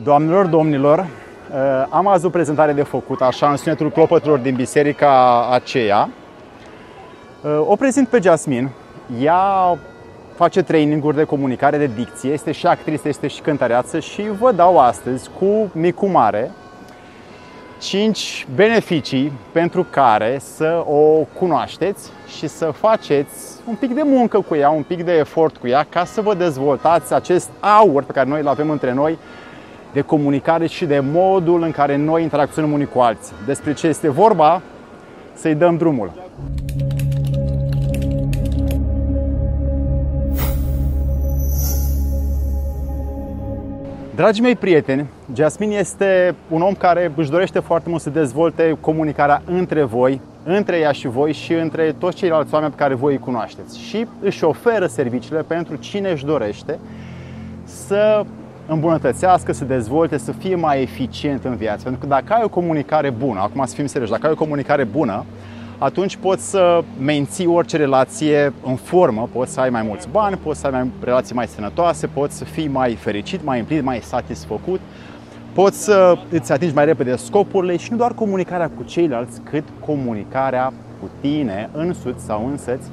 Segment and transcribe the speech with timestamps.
[0.00, 5.48] Doamnelor, domnilor, uh, am azi o prezentare de făcut, așa, în sunetul clopătelor din biserica
[5.50, 6.08] aceea.
[7.42, 8.72] Uh, o prezint pe Jasmine.
[9.20, 9.78] Ea
[10.34, 14.78] face traininguri de comunicare, de dicție, este și actriță, este și cântăreață și vă dau
[14.78, 16.50] astăzi, cu micu mare,
[17.80, 24.54] 5 beneficii pentru care să o cunoașteți și să faceți un pic de muncă cu
[24.54, 28.28] ea, un pic de efort cu ea, ca să vă dezvoltați acest aur pe care
[28.28, 29.18] noi îl avem între noi
[29.92, 33.34] de comunicare și de modul în care noi interacționăm unii cu alții.
[33.46, 34.62] Despre ce este vorba,
[35.34, 36.12] să-i dăm drumul.
[44.14, 49.42] Dragii mei prieteni, Jasmine este un om care își dorește foarte mult să dezvolte comunicarea
[49.44, 53.18] între voi, între ea și voi și între toți ceilalți oameni pe care voi îi
[53.18, 53.80] cunoașteți.
[53.80, 56.78] Și își oferă serviciile pentru cine își dorește
[57.64, 58.24] să
[58.66, 61.82] îmbunătățească, să dezvolte, să fie mai eficient în viață.
[61.82, 64.84] Pentru că dacă ai o comunicare bună, acum să fim serioși, dacă ai o comunicare
[64.84, 65.24] bună,
[65.78, 70.60] atunci poți să menții orice relație în formă, poți să ai mai mulți bani, poți
[70.60, 74.80] să ai mai relații mai sănătoase, poți să fii mai fericit, mai împlinit, mai satisfăcut,
[75.52, 80.72] poți să îți atingi mai repede scopurile și nu doar comunicarea cu ceilalți, cât comunicarea
[81.00, 82.88] cu tine însuți sau însăți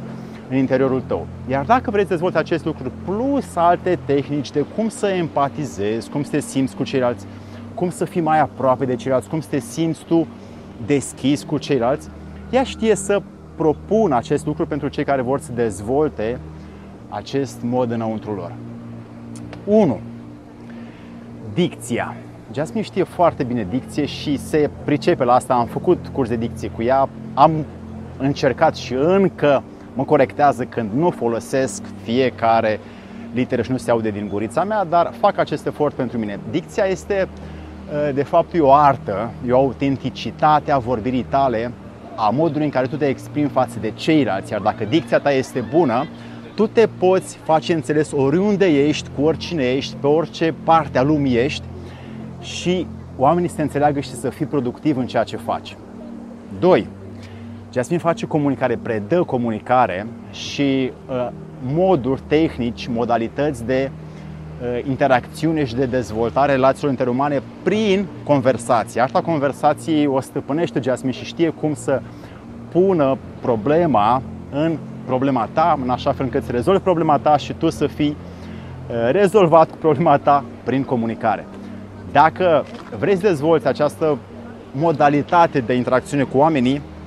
[0.50, 1.28] în interiorul tău.
[1.50, 6.24] Iar dacă vrei să dezvolți acest lucru plus alte tehnici de cum să empatizezi, cum
[6.24, 7.26] să te simți cu ceilalți,
[7.74, 10.28] cum să fii mai aproape de ceilalți, cum să te simți tu
[10.86, 12.10] deschis cu ceilalți,
[12.50, 13.22] ea știe să
[13.56, 16.40] propună acest lucru pentru cei care vor să dezvolte
[17.10, 18.52] acest mod înăuntru lor.
[19.66, 20.00] 1.
[21.54, 22.16] Dicția.
[22.54, 25.54] Jasmine știe foarte bine dicție și se pricepe la asta.
[25.54, 27.52] Am făcut curs de dicție cu ea, am
[28.18, 29.64] încercat și încă
[30.00, 32.80] mă corectează când nu folosesc fiecare
[33.34, 36.40] literă și nu se aude din gurița mea, dar fac acest efort pentru mine.
[36.52, 37.28] Dicția este,
[38.14, 41.72] de fapt, e o artă, e o autenticitate a vorbirii tale
[42.16, 45.66] a modului în care tu te exprimi față de ceilalți, iar dacă dicția ta este
[45.72, 46.08] bună,
[46.56, 51.36] tu te poți face înțeles oriunde ești, cu oricine ești, pe orice parte a lumii
[51.36, 51.64] ești
[52.42, 52.88] și
[53.18, 55.78] oamenii să te înțeleagă și să fii productiv în ceea ce faci.
[56.60, 56.88] 2.
[57.74, 61.28] Jasmine face comunicare, predă comunicare și uh,
[61.64, 69.02] moduri, tehnici, modalități de uh, interacțiune și de dezvoltare relațiilor interumane prin conversație.
[69.02, 72.02] Asta conversației o stăpânește Jasmine și știe cum să
[72.72, 74.22] pună problema
[74.52, 78.16] în problema ta, în așa fel încât să rezolvi problema ta și tu să fii
[78.90, 81.48] uh, rezolvat cu problema ta prin comunicare.
[82.12, 82.66] Dacă
[83.00, 84.18] vreți să dezvolți această
[84.72, 86.99] modalitate de interacțiune cu oamenii, uh,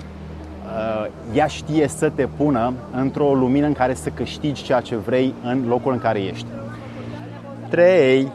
[1.34, 5.64] ea știe să te pună într-o lumină în care să câștigi ceea ce vrei în
[5.68, 6.46] locul în care ești.
[7.68, 8.32] 3.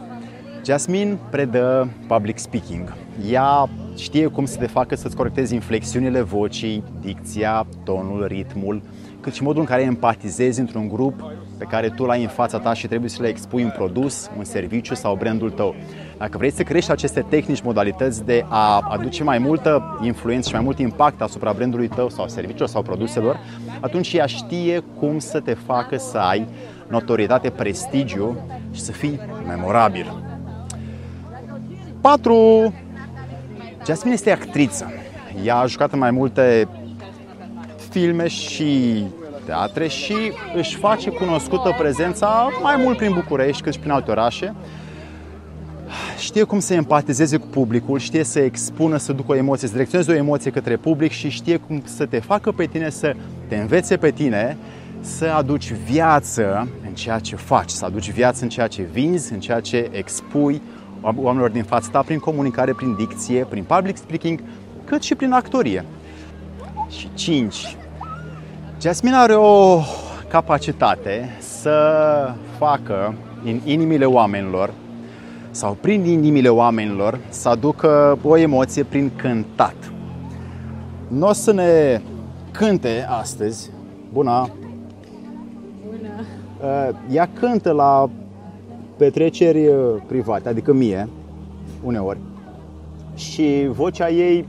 [0.64, 2.94] Jasmine predă public speaking.
[3.30, 8.82] Ea știe cum să te facă să-ți corectezi inflexiunile vocii, dicția, tonul, ritmul,
[9.20, 12.74] cât și modul în care empatizezi într-un grup pe care tu l-ai în fața ta
[12.74, 15.74] și trebuie să le expui un produs, un serviciu sau brandul tău.
[16.18, 20.64] Dacă vrei să crești aceste tehnici, modalități de a aduce mai multă influență și mai
[20.64, 23.40] mult impact asupra brandului tău sau serviciilor sau produselor,
[23.80, 26.46] atunci ea știe cum să te facă să ai
[26.88, 28.36] notorietate, prestigiu
[28.72, 30.22] și să fii memorabil.
[32.00, 32.74] 4.
[33.86, 34.92] Jasmine este actriță.
[35.44, 36.68] Ea a jucat în mai multe
[37.90, 39.02] filme și
[39.48, 44.54] teatre și își face cunoscută prezența mai mult prin București cât și prin alte orașe.
[46.18, 50.12] Știe cum să empatizeze cu publicul, știe să expună, să ducă o emoție, să direcționeze
[50.12, 53.14] o emoție către public și știe cum să te facă pe tine să
[53.48, 54.56] te învețe pe tine
[55.00, 59.40] să aduci viață în ceea ce faci, să aduci viață în ceea ce vinzi, în
[59.40, 60.62] ceea ce expui
[61.00, 64.40] oamenilor din fața ta prin comunicare, prin dicție, prin public speaking,
[64.84, 65.84] cât și prin actorie.
[66.90, 67.76] Și 5.
[68.80, 69.80] Jasmine are o
[70.28, 71.78] capacitate să
[72.58, 74.72] facă în inimile oamenilor
[75.50, 79.92] sau prin inimile oamenilor să aducă o emoție prin cântat.
[81.08, 82.00] Nu o să ne
[82.50, 83.70] cânte astăzi.
[84.12, 84.48] Bună!
[85.86, 86.08] Bună!
[86.62, 88.10] Uh, ea cântă la
[88.96, 89.74] petreceri uh,
[90.06, 91.08] private, adică mie,
[91.84, 92.18] uneori.
[93.14, 94.46] Și vocea ei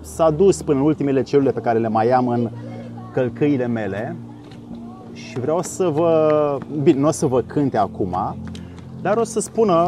[0.00, 2.50] s-a dus până în ultimele celule pe care le mai am în
[3.12, 4.16] călcâile mele
[5.12, 6.58] și vreau să vă...
[6.82, 8.36] Bine, nu o să vă cânte acum,
[9.02, 9.86] dar o să spună...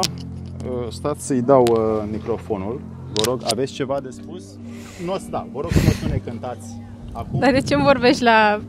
[0.66, 2.80] Uh, stați să-i dau uh, microfonul.
[3.12, 4.44] Vă rog, aveți ceva de spus?
[5.04, 6.80] Nu o să da, vă rog să ne cântați
[7.12, 7.38] acum.
[7.40, 8.60] Dar de ce îmi vorbești la...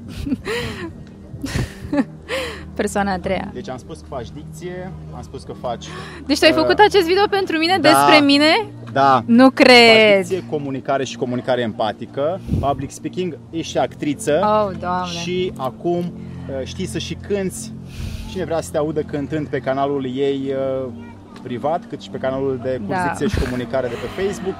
[2.74, 3.52] Persoana a treia.
[3.54, 5.86] Deci am spus că faci dicție, am spus că faci...
[6.26, 7.90] Deci tu ai Uh, făcut acest video pentru mine, da.
[7.90, 8.52] despre mine?
[8.94, 10.18] Da, Nu faci cred.
[10.18, 15.12] dicție, comunicare și comunicare empatică, public speaking, ești și actriță Oh, doamne.
[15.24, 17.72] și acum uh, știi să și cânți.
[18.31, 20.54] Cine vrea să te audă cântând pe canalul ei
[20.86, 20.92] uh,
[21.44, 23.04] privat, cât și pe canalul de curs Da.
[23.07, 24.56] dicție și comunicare de pe Facebook,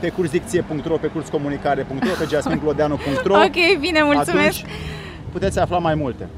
[0.00, 3.34] pe cursdicție.ro, pe curscomunicare.ro, pe jasminclodeanu.ro.
[3.46, 4.58] Ok, bine, mulțumesc.
[4.58, 4.64] Atunci
[5.32, 6.28] puteți afla mai multe.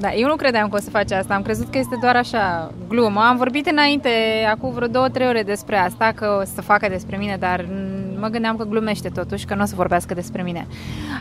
[0.00, 2.72] Da, eu nu credeam că o să faci asta, am crezut că este doar așa
[2.88, 3.20] glumă.
[3.20, 4.08] Am vorbit înainte,
[4.50, 8.20] acum vreo două, trei ore despre asta, că o să facă despre mine, dar mm,
[8.20, 10.66] mă gândeam că glumește totuși, că nu o să vorbească despre mine.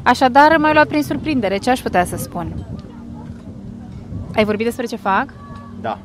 [0.03, 2.65] Așadar, m-ai luat prin surprindere, ce aș putea să spun?
[4.35, 5.33] Ai vorbit despre ce fac?
[5.81, 5.97] Da.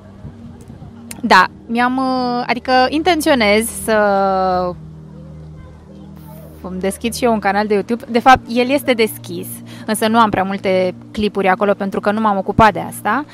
[1.21, 3.97] Da, mi-am, uh, adică intenționez să
[6.61, 8.05] îmi deschid și eu un canal de YouTube.
[8.11, 9.47] De fapt, el este deschis,
[9.87, 13.25] însă nu am prea multe clipuri acolo pentru că nu m-am ocupat de asta.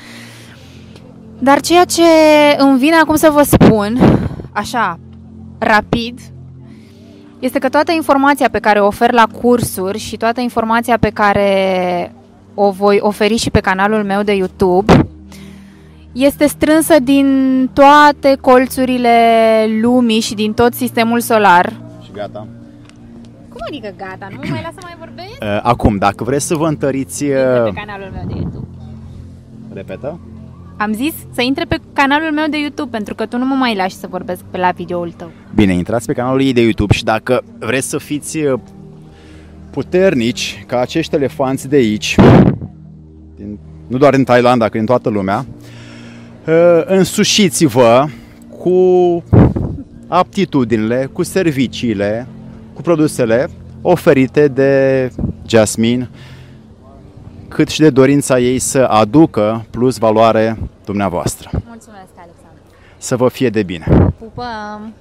[1.39, 2.03] Dar ceea ce
[2.57, 3.97] îmi vine acum să vă spun,
[4.51, 4.99] așa,
[5.57, 6.19] rapid,
[7.39, 12.11] este că toată informația pe care o ofer la cursuri și toată informația pe care
[12.53, 15.05] o voi oferi și pe canalul meu de YouTube
[16.11, 19.17] este strânsă din toate colțurile
[19.81, 21.73] lumii și din tot sistemul solar.
[22.03, 22.47] Și gata.
[23.61, 24.27] Cum adică gata?
[24.29, 25.29] Nu mă mai lasă mai vorbesc?
[25.41, 27.23] Uh, Acum, dacă vreți să vă întăriți...
[27.23, 28.67] Intră uh, pe canalul meu de YouTube.
[29.73, 30.19] Repetă?
[30.77, 33.75] Am zis să intre pe canalul meu de YouTube pentru că tu nu mă mai
[33.75, 35.31] lași să vorbesc pe la videoul tău.
[35.55, 38.59] Bine, intrați pe canalul ei de YouTube și dacă vreți să fiți uh,
[39.69, 42.15] puternici ca acești elefanți de aici,
[43.35, 45.45] din, nu doar din Thailanda, ci din toată lumea,
[46.47, 48.05] uh, însușiți-vă
[48.57, 49.23] cu
[50.07, 52.27] aptitudinile, cu serviciile,
[52.73, 53.49] cu produsele
[53.81, 55.11] oferite de
[55.47, 56.09] Jasmine,
[57.47, 61.49] cât și de dorința ei să aducă plus valoare dumneavoastră.
[61.51, 62.61] Mulțumesc, Alexandru.
[62.97, 64.13] Să vă fie de bine!
[64.17, 64.93] Pupăm!